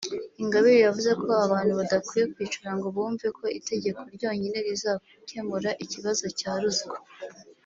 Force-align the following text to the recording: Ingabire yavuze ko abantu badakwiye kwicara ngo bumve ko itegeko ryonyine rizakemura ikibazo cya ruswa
Ingabire 0.41 0.77
yavuze 0.85 1.11
ko 1.21 1.27
abantu 1.45 1.71
badakwiye 1.79 2.23
kwicara 2.33 2.71
ngo 2.77 2.87
bumve 2.95 3.27
ko 3.37 3.45
itegeko 3.59 3.99
ryonyine 4.15 4.57
rizakemura 4.67 5.71
ikibazo 5.83 6.25
cya 6.39 6.53
ruswa 6.63 6.97